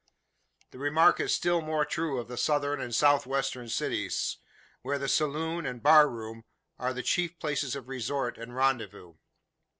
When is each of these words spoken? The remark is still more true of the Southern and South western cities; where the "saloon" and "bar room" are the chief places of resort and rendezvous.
The 0.71 0.79
remark 0.79 1.19
is 1.19 1.31
still 1.31 1.61
more 1.61 1.85
true 1.85 2.17
of 2.19 2.27
the 2.27 2.35
Southern 2.35 2.81
and 2.81 2.95
South 2.95 3.27
western 3.27 3.69
cities; 3.69 4.37
where 4.81 4.97
the 4.97 5.07
"saloon" 5.07 5.63
and 5.67 5.83
"bar 5.83 6.09
room" 6.09 6.41
are 6.79 6.91
the 6.91 7.03
chief 7.03 7.37
places 7.37 7.75
of 7.75 7.87
resort 7.87 8.35
and 8.39 8.55
rendezvous. 8.55 9.13